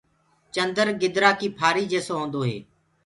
[0.53, 2.57] چندر گدرآ ڪي ڦآري جيسو هوندو هي